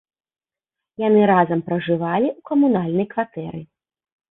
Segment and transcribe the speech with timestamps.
[1.07, 3.61] Яны разам пражывалі ў камунальнай кватэры.